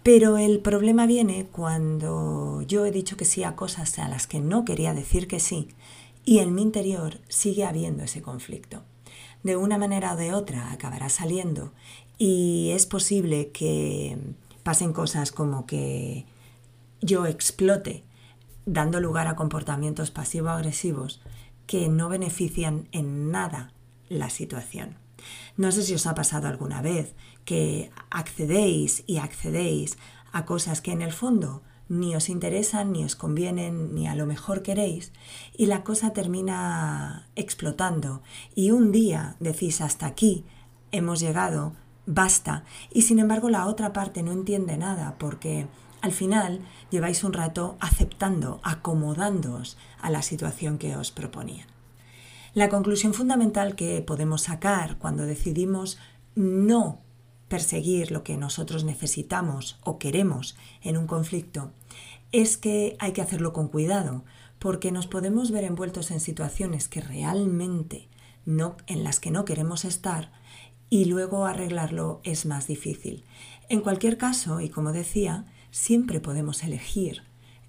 Pero 0.02 0.38
el 0.38 0.60
problema 0.60 1.04
viene 1.04 1.46
cuando 1.52 2.62
yo 2.62 2.86
he 2.86 2.90
dicho 2.90 3.18
que 3.18 3.26
sí 3.26 3.44
a 3.44 3.56
cosas 3.56 3.98
a 3.98 4.08
las 4.08 4.26
que 4.26 4.40
no 4.40 4.64
quería 4.64 4.94
decir 4.94 5.28
que 5.28 5.40
sí 5.40 5.68
y 6.24 6.38
en 6.38 6.54
mi 6.54 6.62
interior 6.62 7.20
sigue 7.28 7.64
habiendo 7.64 8.04
ese 8.04 8.22
conflicto 8.22 8.82
de 9.42 9.56
una 9.56 9.78
manera 9.78 10.14
o 10.14 10.16
de 10.16 10.32
otra 10.34 10.72
acabará 10.72 11.08
saliendo 11.08 11.72
y 12.18 12.70
es 12.72 12.86
posible 12.86 13.50
que 13.50 14.18
pasen 14.62 14.92
cosas 14.92 15.32
como 15.32 15.66
que 15.66 16.26
yo 17.00 17.26
explote 17.26 18.04
dando 18.66 19.00
lugar 19.00 19.26
a 19.26 19.36
comportamientos 19.36 20.10
pasivo-agresivos 20.10 21.20
que 21.66 21.88
no 21.88 22.08
benefician 22.08 22.88
en 22.92 23.30
nada 23.30 23.72
la 24.08 24.28
situación. 24.28 24.96
No 25.56 25.72
sé 25.72 25.82
si 25.82 25.94
os 25.94 26.06
ha 26.06 26.14
pasado 26.14 26.48
alguna 26.48 26.82
vez 26.82 27.14
que 27.44 27.90
accedéis 28.10 29.04
y 29.06 29.18
accedéis 29.18 29.96
a 30.32 30.44
cosas 30.44 30.80
que 30.80 30.92
en 30.92 31.02
el 31.02 31.12
fondo 31.12 31.62
ni 31.90 32.14
os 32.14 32.28
interesan, 32.28 32.92
ni 32.92 33.04
os 33.04 33.16
convienen, 33.16 33.94
ni 33.94 34.06
a 34.06 34.14
lo 34.14 34.24
mejor 34.24 34.62
queréis, 34.62 35.12
y 35.58 35.66
la 35.66 35.82
cosa 35.82 36.12
termina 36.12 37.28
explotando. 37.34 38.22
Y 38.54 38.70
un 38.70 38.92
día 38.92 39.34
decís 39.40 39.80
hasta 39.80 40.06
aquí, 40.06 40.44
hemos 40.92 41.18
llegado, 41.18 41.74
basta, 42.06 42.62
y 42.92 43.02
sin 43.02 43.18
embargo 43.18 43.50
la 43.50 43.66
otra 43.66 43.92
parte 43.92 44.22
no 44.22 44.30
entiende 44.30 44.78
nada 44.78 45.16
porque 45.18 45.66
al 46.00 46.12
final 46.12 46.60
lleváis 46.90 47.24
un 47.24 47.32
rato 47.32 47.76
aceptando, 47.80 48.60
acomodándoos 48.62 49.76
a 50.00 50.10
la 50.10 50.22
situación 50.22 50.78
que 50.78 50.94
os 50.96 51.10
proponían. 51.10 51.66
La 52.54 52.68
conclusión 52.68 53.14
fundamental 53.14 53.74
que 53.74 54.00
podemos 54.00 54.42
sacar 54.42 54.96
cuando 54.98 55.24
decidimos 55.24 55.98
no 56.36 57.00
perseguir 57.50 58.12
lo 58.12 58.22
que 58.22 58.38
nosotros 58.38 58.84
necesitamos 58.84 59.78
o 59.82 59.98
queremos 59.98 60.56
en 60.80 60.96
un 60.96 61.06
conflicto, 61.06 61.72
es 62.32 62.56
que 62.56 62.96
hay 63.00 63.12
que 63.12 63.22
hacerlo 63.22 63.52
con 63.52 63.68
cuidado, 63.68 64.24
porque 64.60 64.92
nos 64.92 65.08
podemos 65.08 65.50
ver 65.50 65.64
envueltos 65.64 66.12
en 66.12 66.20
situaciones 66.20 66.86
que 66.88 67.00
realmente 67.00 68.08
no 68.46 68.76
en 68.86 69.02
las 69.02 69.18
que 69.18 69.32
no 69.32 69.44
queremos 69.44 69.84
estar 69.84 70.32
y 70.90 71.06
luego 71.06 71.44
arreglarlo 71.44 72.20
es 72.22 72.46
más 72.46 72.68
difícil. 72.68 73.24
En 73.68 73.80
cualquier 73.80 74.16
caso, 74.16 74.60
y 74.60 74.68
como 74.68 74.92
decía, 74.92 75.44
siempre 75.72 76.20
podemos 76.20 76.62
elegir 76.62 77.24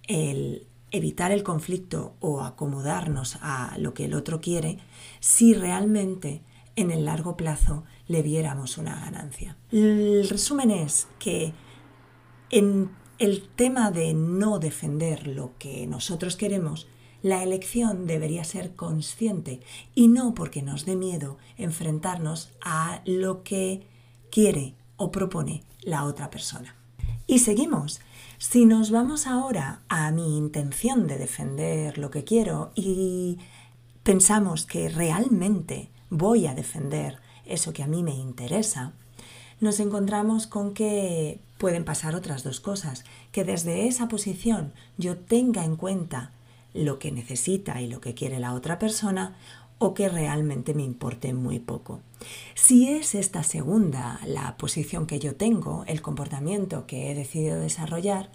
el 0.07 0.67
evitar 0.91 1.31
el 1.31 1.41
conflicto 1.41 2.15
o 2.19 2.41
acomodarnos 2.41 3.39
a 3.41 3.77
lo 3.79 3.93
que 3.95 4.05
el 4.05 4.13
otro 4.13 4.41
quiere 4.41 4.77
si 5.21 5.53
realmente 5.53 6.43
en 6.75 6.91
el 6.91 7.05
largo 7.05 7.35
plazo 7.35 7.83
le 8.11 8.21
viéramos 8.21 8.77
una 8.77 8.99
ganancia. 8.99 9.57
El 9.71 10.27
resumen 10.27 10.71
es 10.71 11.07
que 11.19 11.53
en 12.49 12.91
el 13.17 13.47
tema 13.55 13.91
de 13.91 14.13
no 14.13 14.59
defender 14.59 15.27
lo 15.27 15.57
que 15.57 15.87
nosotros 15.87 16.35
queremos, 16.35 16.87
la 17.21 17.43
elección 17.43 18.07
debería 18.07 18.43
ser 18.43 18.75
consciente 18.75 19.61
y 19.93 20.07
no 20.07 20.33
porque 20.33 20.61
nos 20.61 20.85
dé 20.85 20.95
miedo 20.95 21.37
enfrentarnos 21.57 22.51
a 22.61 23.01
lo 23.05 23.43
que 23.43 23.87
quiere 24.31 24.75
o 24.97 25.11
propone 25.11 25.63
la 25.83 26.05
otra 26.05 26.29
persona. 26.29 26.75
Y 27.27 27.39
seguimos. 27.39 28.01
Si 28.39 28.65
nos 28.65 28.89
vamos 28.89 29.27
ahora 29.27 29.83
a 29.87 30.11
mi 30.11 30.35
intención 30.35 31.05
de 31.05 31.19
defender 31.19 31.99
lo 31.99 32.09
que 32.09 32.23
quiero 32.23 32.71
y 32.75 33.37
pensamos 34.01 34.65
que 34.65 34.89
realmente 34.89 35.91
voy 36.09 36.47
a 36.47 36.55
defender 36.55 37.19
eso 37.51 37.73
que 37.73 37.83
a 37.83 37.87
mí 37.87 38.03
me 38.03 38.13
interesa, 38.13 38.93
nos 39.59 39.79
encontramos 39.79 40.47
con 40.47 40.73
que 40.73 41.39
pueden 41.57 41.85
pasar 41.85 42.15
otras 42.15 42.43
dos 42.43 42.59
cosas, 42.59 43.03
que 43.31 43.43
desde 43.43 43.87
esa 43.87 44.07
posición 44.07 44.73
yo 44.97 45.17
tenga 45.17 45.63
en 45.63 45.75
cuenta 45.75 46.31
lo 46.73 46.97
que 46.99 47.11
necesita 47.11 47.81
y 47.81 47.87
lo 47.87 48.01
que 48.01 48.13
quiere 48.13 48.39
la 48.39 48.53
otra 48.53 48.79
persona 48.79 49.35
o 49.77 49.93
que 49.93 50.09
realmente 50.09 50.73
me 50.73 50.83
importe 50.83 51.33
muy 51.33 51.59
poco. 51.59 52.01
Si 52.55 52.89
es 52.89 53.15
esta 53.15 53.43
segunda 53.43 54.19
la 54.25 54.57
posición 54.57 55.05
que 55.05 55.19
yo 55.19 55.35
tengo, 55.35 55.83
el 55.87 56.01
comportamiento 56.01 56.85
que 56.85 57.11
he 57.11 57.15
decidido 57.15 57.59
desarrollar, 57.59 58.29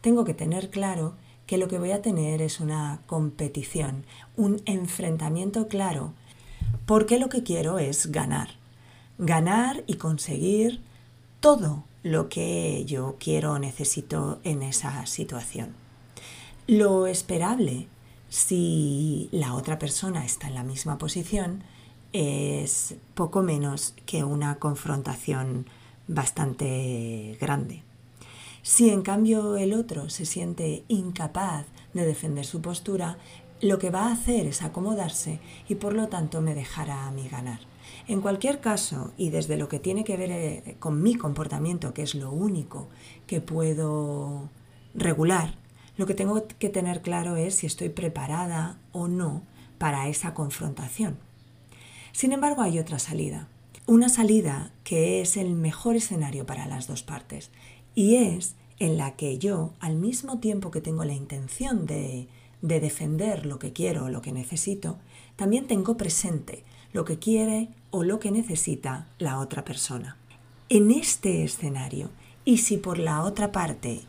tengo 0.00 0.24
que 0.24 0.34
tener 0.34 0.70
claro 0.70 1.14
que 1.46 1.58
lo 1.58 1.68
que 1.68 1.78
voy 1.78 1.90
a 1.90 2.02
tener 2.02 2.42
es 2.42 2.60
una 2.60 3.02
competición, 3.06 4.04
un 4.36 4.62
enfrentamiento 4.66 5.68
claro 5.68 6.12
porque 6.86 7.18
lo 7.18 7.28
que 7.28 7.42
quiero 7.42 7.78
es 7.78 8.10
ganar. 8.10 8.59
Ganar 9.22 9.84
y 9.86 9.96
conseguir 9.96 10.80
todo 11.40 11.84
lo 12.02 12.30
que 12.30 12.86
yo 12.86 13.16
quiero 13.20 13.52
o 13.52 13.58
necesito 13.58 14.40
en 14.44 14.62
esa 14.62 15.04
situación. 15.04 15.74
Lo 16.66 17.06
esperable, 17.06 17.86
si 18.30 19.28
la 19.30 19.54
otra 19.54 19.78
persona 19.78 20.24
está 20.24 20.48
en 20.48 20.54
la 20.54 20.64
misma 20.64 20.96
posición, 20.96 21.62
es 22.14 22.94
poco 23.12 23.42
menos 23.42 23.92
que 24.06 24.24
una 24.24 24.54
confrontación 24.54 25.66
bastante 26.08 27.36
grande. 27.38 27.82
Si 28.62 28.88
en 28.88 29.02
cambio 29.02 29.58
el 29.58 29.74
otro 29.74 30.08
se 30.08 30.24
siente 30.24 30.82
incapaz 30.88 31.66
de 31.92 32.06
defender 32.06 32.46
su 32.46 32.62
postura, 32.62 33.18
lo 33.60 33.78
que 33.78 33.90
va 33.90 34.06
a 34.06 34.12
hacer 34.12 34.46
es 34.46 34.62
acomodarse 34.62 35.40
y 35.68 35.74
por 35.74 35.92
lo 35.92 36.08
tanto 36.08 36.40
me 36.40 36.54
dejará 36.54 37.06
a 37.06 37.10
mí 37.10 37.28
ganar. 37.28 37.69
En 38.10 38.22
cualquier 38.22 38.58
caso, 38.58 39.12
y 39.16 39.30
desde 39.30 39.56
lo 39.56 39.68
que 39.68 39.78
tiene 39.78 40.02
que 40.02 40.16
ver 40.16 40.32
eh, 40.32 40.76
con 40.80 41.00
mi 41.00 41.14
comportamiento, 41.14 41.94
que 41.94 42.02
es 42.02 42.16
lo 42.16 42.32
único 42.32 42.88
que 43.28 43.40
puedo 43.40 44.48
regular, 44.94 45.54
lo 45.96 46.06
que 46.06 46.14
tengo 46.14 46.44
que 46.58 46.70
tener 46.70 47.02
claro 47.02 47.36
es 47.36 47.54
si 47.54 47.68
estoy 47.68 47.88
preparada 47.88 48.80
o 48.90 49.06
no 49.06 49.44
para 49.78 50.08
esa 50.08 50.34
confrontación. 50.34 51.18
Sin 52.10 52.32
embargo, 52.32 52.62
hay 52.62 52.80
otra 52.80 52.98
salida. 52.98 53.46
Una 53.86 54.08
salida 54.08 54.72
que 54.82 55.20
es 55.20 55.36
el 55.36 55.54
mejor 55.54 55.94
escenario 55.94 56.44
para 56.46 56.66
las 56.66 56.88
dos 56.88 57.04
partes 57.04 57.52
y 57.94 58.16
es 58.16 58.56
en 58.80 58.96
la 58.96 59.14
que 59.14 59.38
yo, 59.38 59.72
al 59.78 59.94
mismo 59.94 60.40
tiempo 60.40 60.72
que 60.72 60.80
tengo 60.80 61.04
la 61.04 61.14
intención 61.14 61.86
de, 61.86 62.26
de 62.60 62.80
defender 62.80 63.46
lo 63.46 63.60
que 63.60 63.72
quiero 63.72 64.06
o 64.06 64.08
lo 64.08 64.20
que 64.20 64.32
necesito, 64.32 64.98
también 65.36 65.68
tengo 65.68 65.96
presente 65.96 66.64
lo 66.92 67.04
que 67.04 67.18
quiere 67.18 67.68
o 67.90 68.04
lo 68.04 68.18
que 68.18 68.30
necesita 68.30 69.06
la 69.18 69.38
otra 69.38 69.64
persona. 69.64 70.16
En 70.68 70.90
este 70.90 71.44
escenario, 71.44 72.10
y 72.44 72.58
si 72.58 72.76
por 72.76 72.98
la 72.98 73.22
otra 73.22 73.52
parte 73.52 74.02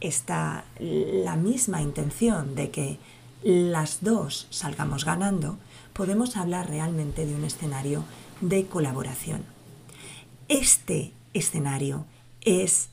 está 0.00 0.64
la 0.78 1.36
misma 1.36 1.82
intención 1.82 2.54
de 2.54 2.70
que 2.70 2.98
las 3.42 4.02
dos 4.02 4.46
salgamos 4.50 5.04
ganando, 5.04 5.58
podemos 5.92 6.36
hablar 6.36 6.68
realmente 6.68 7.26
de 7.26 7.34
un 7.34 7.44
escenario 7.44 8.04
de 8.40 8.66
colaboración. 8.66 9.44
Este 10.48 11.12
escenario 11.34 12.06
es, 12.40 12.90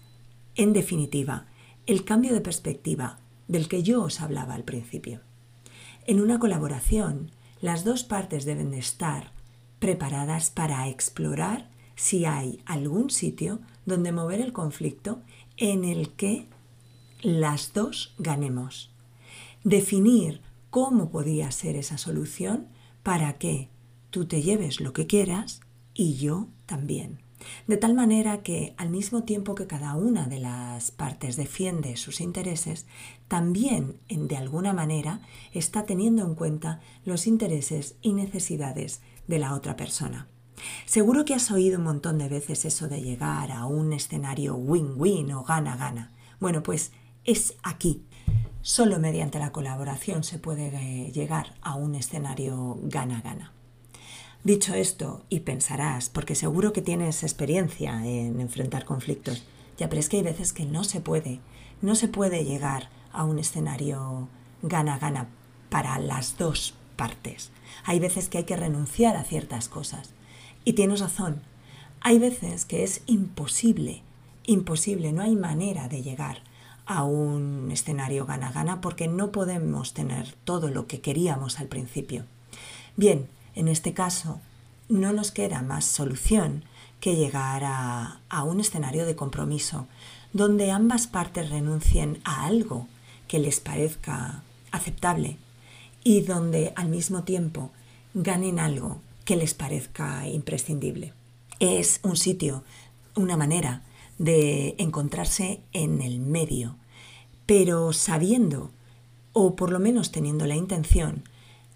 en 0.55 0.73
definitiva, 0.73 1.45
el 1.85 2.03
cambio 2.03 2.33
de 2.33 2.41
perspectiva 2.41 3.19
del 3.47 3.67
que 3.67 3.83
yo 3.83 4.03
os 4.03 4.21
hablaba 4.21 4.55
al 4.55 4.63
principio. 4.63 5.21
En 6.07 6.19
una 6.19 6.39
colaboración, 6.39 7.31
las 7.61 7.83
dos 7.83 8.03
partes 8.03 8.45
deben 8.45 8.71
de 8.71 8.79
estar 8.79 9.31
preparadas 9.79 10.49
para 10.49 10.87
explorar 10.87 11.69
si 11.95 12.25
hay 12.25 12.61
algún 12.65 13.09
sitio 13.09 13.59
donde 13.85 14.11
mover 14.11 14.41
el 14.41 14.53
conflicto 14.53 15.21
en 15.57 15.83
el 15.83 16.09
que 16.11 16.47
las 17.21 17.73
dos 17.73 18.13
ganemos. 18.17 18.91
Definir 19.63 20.41
cómo 20.69 21.09
podría 21.09 21.51
ser 21.51 21.75
esa 21.75 21.97
solución 21.97 22.67
para 23.03 23.33
que 23.37 23.69
tú 24.09 24.25
te 24.25 24.41
lleves 24.41 24.79
lo 24.79 24.93
que 24.93 25.07
quieras 25.07 25.61
y 25.93 26.15
yo 26.15 26.47
también. 26.65 27.24
De 27.67 27.77
tal 27.77 27.93
manera 27.93 28.43
que 28.43 28.73
al 28.77 28.89
mismo 28.89 29.23
tiempo 29.23 29.55
que 29.55 29.67
cada 29.67 29.95
una 29.95 30.27
de 30.27 30.39
las 30.39 30.91
partes 30.91 31.35
defiende 31.35 31.97
sus 31.97 32.21
intereses, 32.21 32.85
también 33.27 33.99
de 34.09 34.37
alguna 34.37 34.73
manera 34.73 35.21
está 35.53 35.85
teniendo 35.85 36.23
en 36.23 36.35
cuenta 36.35 36.81
los 37.03 37.27
intereses 37.27 37.95
y 38.01 38.13
necesidades 38.13 39.01
de 39.27 39.39
la 39.39 39.53
otra 39.53 39.75
persona. 39.75 40.27
Seguro 40.85 41.25
que 41.25 41.33
has 41.33 41.51
oído 41.51 41.77
un 41.77 41.83
montón 41.83 42.17
de 42.17 42.29
veces 42.29 42.65
eso 42.65 42.87
de 42.87 43.01
llegar 43.01 43.51
a 43.51 43.65
un 43.65 43.93
escenario 43.93 44.55
win-win 44.55 45.31
o 45.33 45.43
gana-gana. 45.43 46.11
Bueno, 46.39 46.63
pues 46.63 46.91
es 47.23 47.55
aquí. 47.63 48.05
Solo 48.61 48.99
mediante 48.99 49.37
la 49.37 49.51
colaboración 49.51 50.23
se 50.23 50.39
puede 50.39 50.67
eh, 50.67 51.11
llegar 51.11 51.53
a 51.61 51.75
un 51.75 51.95
escenario 51.95 52.79
gana-gana. 52.83 53.53
Dicho 54.45 54.75
esto, 54.75 55.23
y 55.27 55.39
pensarás, 55.39 56.09
porque 56.09 56.35
seguro 56.35 56.71
que 56.71 56.83
tienes 56.83 57.23
experiencia 57.23 58.05
en 58.05 58.39
enfrentar 58.39 58.85
conflictos, 58.85 59.43
ya, 59.75 59.89
pero 59.89 59.99
es 59.99 60.07
que 60.07 60.17
hay 60.17 60.23
veces 60.23 60.53
que 60.53 60.65
no 60.65 60.83
se 60.83 61.01
puede, 61.01 61.39
no 61.81 61.95
se 61.95 62.07
puede 62.07 62.45
llegar 62.45 62.89
a 63.11 63.23
un 63.23 63.39
escenario 63.39 64.29
gana-gana 64.61 65.29
para 65.71 65.97
las 65.97 66.37
dos 66.37 66.75
partes. 66.95 67.49
Hay 67.85 67.99
veces 67.99 68.29
que 68.29 68.37
hay 68.37 68.43
que 68.43 68.55
renunciar 68.55 69.15
a 69.15 69.23
ciertas 69.23 69.67
cosas. 69.67 70.11
Y 70.63 70.73
tienes 70.73 70.99
razón, 70.99 71.41
hay 71.99 72.19
veces 72.19 72.65
que 72.65 72.83
es 72.83 73.01
imposible, 73.07 74.03
imposible, 74.45 75.11
no 75.11 75.23
hay 75.23 75.35
manera 75.35 75.87
de 75.87 76.03
llegar 76.03 76.43
a 76.85 77.03
un 77.03 77.71
escenario 77.71 78.27
gana-gana 78.27 78.79
porque 78.79 79.07
no 79.07 79.31
podemos 79.31 79.95
tener 79.95 80.35
todo 80.43 80.69
lo 80.69 80.85
que 80.85 81.01
queríamos 81.01 81.59
al 81.59 81.65
principio. 81.65 82.25
Bien, 82.95 83.27
en 83.55 83.67
este 83.67 83.93
caso, 83.93 84.39
no 84.89 85.13
nos 85.13 85.31
queda 85.31 85.61
más 85.61 85.85
solución 85.85 86.63
que 86.99 87.15
llegar 87.15 87.63
a, 87.65 88.43
un 88.43 88.59
escenario 88.59 89.05
de 89.05 89.15
compromiso 89.15 89.87
donde 90.33 90.71
ambas 90.71 91.07
partes 91.07 91.49
renuncien 91.49 92.19
a 92.23 92.45
algo 92.45 92.87
que 93.27 93.39
les 93.39 93.59
parezca 93.59 94.43
aceptable 94.71 95.37
y 96.03 96.21
donde 96.21 96.73
al 96.75 96.89
mismo 96.89 97.23
tiempo 97.23 97.71
ganen 98.13 98.59
algo 98.59 99.01
que 99.23 99.35
les 99.35 99.53
parezca 99.53 100.27
imprescindible. 100.27 101.13
Es 101.59 101.99
un 102.03 102.17
sitio, 102.17 102.63
una 103.15 103.37
manera 103.37 103.81
de 104.17 104.75
encontrarse 104.77 105.61
en 105.73 106.01
el 106.01 106.19
medio, 106.19 106.75
pero 107.45 107.93
sabiendo, 107.93 108.71
o 109.33 109.55
por 109.55 109.71
lo 109.71 109.79
menos 109.79 110.11
teniendo 110.11 110.45
la 110.45 110.55
intención, 110.55 111.23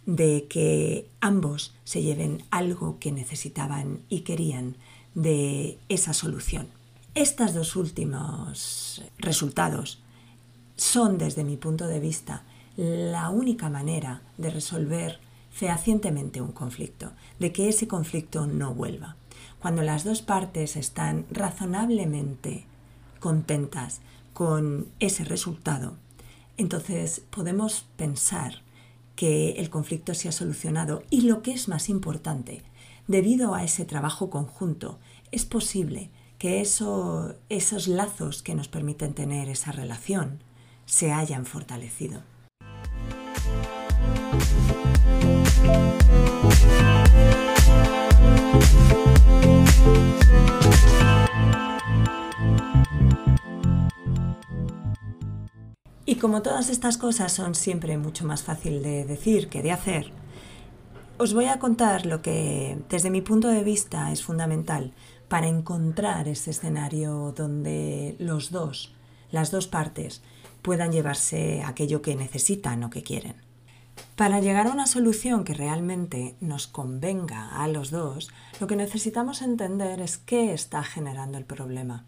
de 0.10 0.48
que 0.50 1.08
ambos 1.22 1.76
se 1.84 2.02
lleven 2.02 2.44
algo 2.50 2.98
que 2.98 3.12
necesitaban 3.12 4.00
y 4.10 4.22
querían 4.22 4.76
de 5.14 5.78
esa 5.88 6.14
solución. 6.14 6.68
Estos 7.14 7.54
dos 7.54 7.76
últimos 7.76 9.04
resultados 9.20 10.00
son, 10.78 11.20
desde 11.20 11.44
mi 11.44 11.58
punto 11.58 11.86
de 11.86 12.00
vista, 12.00 12.42
la 12.76 13.30
única 13.30 13.70
manera 13.70 14.24
de 14.40 14.50
resolver 14.50 15.20
fehacientemente 15.52 16.42
un 16.42 16.54
conflicto, 16.54 17.12
de 17.38 17.52
que 17.52 17.70
ese 17.70 17.88
conflicto 17.88 18.48
no 18.48 18.74
vuelva. 18.74 19.16
Cuando 19.60 19.84
las 19.84 20.06
dos 20.06 20.24
partes 20.24 20.76
están 20.76 21.28
razonablemente 21.30 22.66
contentas 23.20 24.00
con 24.34 24.88
ese 25.00 25.24
resultado, 25.24 25.98
entonces 26.58 27.22
podemos 27.30 27.86
pensar 27.96 28.64
que 29.20 29.52
el 29.58 29.70
conflicto 29.70 30.14
se 30.14 30.30
ha 30.30 30.32
solucionado 30.32 31.04
y 31.10 31.24
lo 31.24 31.42
que 31.42 31.52
es 31.52 31.68
más 31.68 31.90
importante, 31.90 32.64
debido 33.06 33.54
a 33.54 33.66
ese 33.66 33.84
trabajo 33.84 34.30
conjunto, 34.30 34.98
es 35.34 35.44
posible 35.44 36.10
que 36.38 36.62
esos 36.62 37.88
lazos 37.90 38.42
que 38.42 38.56
nos 38.56 38.70
permiten 38.70 39.14
tener 39.14 39.50
esa 39.50 39.74
relación 39.74 40.42
se 40.86 41.12
hayan 41.12 41.46
fortalecido. 41.46 42.24
Y 56.10 56.16
como 56.16 56.42
todas 56.42 56.72
estas 56.72 56.98
cosas 56.98 57.32
son 57.32 57.54
siempre 57.54 57.96
mucho 58.00 58.26
más 58.26 58.42
fácil 58.42 58.82
de 58.82 59.06
decir 59.06 59.48
que 59.48 59.62
de 59.62 59.72
hacer, 59.72 60.12
os 61.20 61.36
voy 61.36 61.46
a 61.46 61.60
contar 61.60 62.08
lo 62.08 62.24
que 62.24 62.80
desde 62.90 63.12
mi 63.12 63.22
punto 63.22 63.48
de 63.48 63.64
vista 63.64 64.12
es 64.12 64.24
fundamental 64.24 64.92
para 65.28 65.48
encontrar 65.48 66.28
ese 66.28 66.50
escenario 66.50 67.32
donde 67.38 68.16
los 68.18 68.50
dos, 68.50 68.96
las 69.30 69.52
dos 69.52 69.68
partes, 69.68 70.24
puedan 70.64 70.92
llevarse 70.92 71.62
aquello 71.64 72.02
que 72.02 72.16
necesitan 72.16 72.84
o 72.84 72.90
que 72.90 73.04
quieren. 73.04 73.36
Para 74.16 74.40
llegar 74.40 74.66
a 74.66 74.72
una 74.72 74.88
solución 74.88 75.44
que 75.44 75.54
realmente 75.54 76.38
nos 76.42 76.66
convenga 76.66 77.50
a 77.50 77.68
los 77.68 77.92
dos, 77.92 78.32
lo 78.60 78.66
que 78.66 78.76
necesitamos 78.76 79.44
entender 79.44 80.02
es 80.02 80.18
qué 80.18 80.56
está 80.56 80.82
generando 80.82 81.38
el 81.38 81.46
problema. 81.46 82.08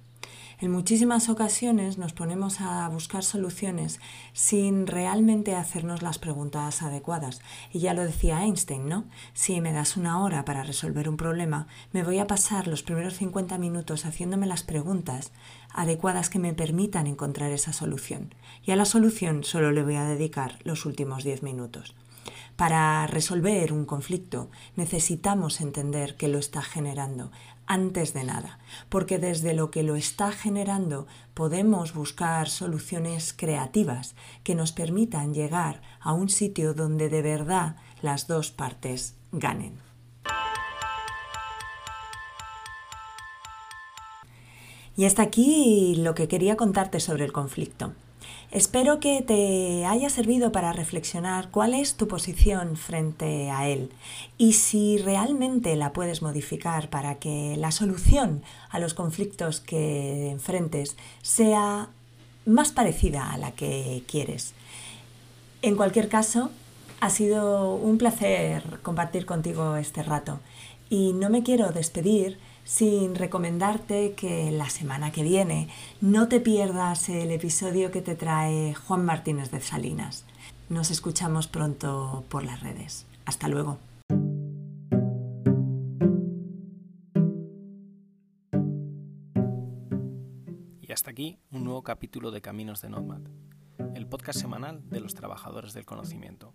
En 0.62 0.69
muchísimas 0.69 1.28
ocasiones 1.28 1.97
nos 1.97 2.13
ponemos 2.13 2.62
a 2.62 2.88
buscar 2.88 3.24
soluciones 3.24 4.00
sin 4.32 4.86
realmente 4.86 5.56
hacernos 5.56 6.04
las 6.04 6.19
preguntas 6.19 6.84
adecuadas. 6.84 7.41
Y 7.74 7.80
ya 7.80 7.95
lo 7.95 8.04
decía 8.04 8.43
Einstein, 8.43 8.88
¿no? 8.88 9.06
Si 9.34 9.60
me 9.60 9.74
das 9.74 9.97
una 9.97 10.21
hora 10.21 10.45
para 10.45 10.62
resolver 10.62 11.10
un 11.10 11.17
problema, 11.17 11.65
me 11.93 12.04
voy 12.04 12.19
a 12.19 12.28
pasar 12.28 12.67
los 12.67 12.84
primeros 12.84 13.15
50 13.15 13.58
minutos 13.58 14.06
haciéndome 14.06 14.45
las 14.45 14.62
preguntas 14.62 15.32
adecuadas 15.74 16.30
que 16.30 16.38
me 16.38 16.54
permitan 16.54 17.08
encontrar 17.08 17.52
esa 17.52 17.74
solución. 17.74 18.36
Y 18.63 18.69
a 18.69 18.76
la 18.76 18.86
solución 18.86 19.43
solo 19.43 19.71
le 19.71 19.82
voy 19.82 19.95
a 19.95 20.06
dedicar 20.06 20.60
los 20.63 20.86
últimos 20.86 21.24
10 21.24 21.41
minutos. 21.41 21.95
Para 22.56 23.08
resolver 23.08 23.74
un 23.74 23.86
conflicto 23.86 24.52
necesitamos 24.76 25.60
entender 25.60 26.17
que 26.17 26.28
lo 26.28 26.38
está 26.38 26.62
generando 26.62 27.32
antes 27.71 28.13
de 28.13 28.25
nada, 28.25 28.60
porque 28.89 29.17
desde 29.17 29.53
lo 29.53 29.71
que 29.71 29.81
lo 29.81 29.95
está 29.95 30.34
generando 30.34 31.07
podemos 31.34 31.93
buscar 31.93 32.49
soluciones 32.49 33.31
creativas 33.31 34.13
que 34.43 34.55
nos 34.55 34.73
permitan 34.73 35.34
llegar 35.34 35.81
a 36.01 36.12
un 36.12 36.27
sitio 36.27 36.73
donde 36.73 37.07
de 37.07 37.21
verdad 37.21 37.77
las 38.01 38.27
dos 38.27 38.51
partes 38.51 39.15
ganen. 39.31 39.79
Y 44.97 45.05
hasta 45.05 45.21
aquí 45.21 45.95
lo 45.95 46.13
que 46.13 46.27
quería 46.27 46.57
contarte 46.57 46.99
sobre 46.99 47.23
el 47.23 47.31
conflicto. 47.31 47.93
Espero 48.51 48.99
que 48.99 49.21
te 49.21 49.85
haya 49.85 50.09
servido 50.09 50.51
para 50.51 50.73
reflexionar 50.73 51.51
cuál 51.51 51.73
es 51.73 51.95
tu 51.95 52.09
posición 52.09 52.75
frente 52.75 53.49
a 53.49 53.69
él 53.69 53.91
y 54.37 54.53
si 54.53 54.97
realmente 54.97 55.73
la 55.77 55.93
puedes 55.93 56.21
modificar 56.21 56.89
para 56.89 57.15
que 57.15 57.55
la 57.57 57.71
solución 57.71 58.43
a 58.69 58.79
los 58.79 58.93
conflictos 58.93 59.61
que 59.61 60.31
enfrentes 60.31 60.97
sea 61.21 61.87
más 62.45 62.73
parecida 62.73 63.31
a 63.31 63.37
la 63.37 63.51
que 63.53 64.03
quieres. 64.05 64.53
En 65.61 65.77
cualquier 65.77 66.09
caso, 66.09 66.51
ha 66.99 67.09
sido 67.09 67.75
un 67.75 67.97
placer 67.97 68.81
compartir 68.83 69.25
contigo 69.25 69.77
este 69.77 70.03
rato 70.03 70.41
y 70.89 71.13
no 71.13 71.29
me 71.29 71.41
quiero 71.41 71.71
despedir 71.71 72.37
sin 72.63 73.15
recomendarte 73.15 74.13
que 74.13 74.52
la 74.52 74.69
semana 74.69 75.12
que 75.12 75.24
viene 75.24 75.69
no 76.00 76.28
te 76.28 76.39
pierdas 76.39 77.10
el 77.10 77.32
episodio 77.32 77.91
que 77.91 78.02
te 78.02 78.15
trae 78.15 78.74
Juan 78.74 79.06
Martínez 79.06 79.52
de 79.52 79.62
Salinas. 79.62 80.26
Nos 80.69 80.91
escuchamos 80.91 81.47
pronto 81.47 82.24
por 82.30 82.43
las 82.43 82.62
redes. 82.62 83.06
Hasta 83.26 83.47
luego. 83.47 83.78
Y 90.82 90.91
hasta 90.93 91.12
aquí 91.12 91.39
un 91.52 91.63
nuevo 91.63 91.84
capítulo 91.84 92.32
de 92.32 92.41
Caminos 92.41 92.82
de 92.82 92.89
Nomad, 92.89 93.21
el 93.95 94.08
podcast 94.08 94.39
semanal 94.39 94.89
de 94.89 95.00
los 95.00 95.13
trabajadores 95.13 95.74
del 95.74 95.86
conocimiento. 95.86 96.54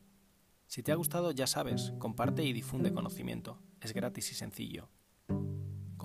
Si 0.66 0.82
te 0.82 0.92
ha 0.92 0.96
gustado, 0.96 1.30
ya 1.30 1.46
sabes, 1.46 1.92
comparte 1.98 2.44
y 2.44 2.52
difunde 2.52 2.92
conocimiento. 2.92 3.58
Es 3.80 3.92
gratis 3.92 4.32
y 4.32 4.34
sencillo. 4.34 4.88